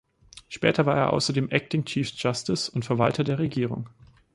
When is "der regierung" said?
3.23-3.87